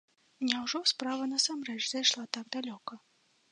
[0.45, 2.93] Няўжо справа насамрэч зайшла так далёка?